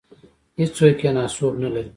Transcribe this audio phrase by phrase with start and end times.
[0.59, 1.89] هېڅوک یې ناسوب نه لري.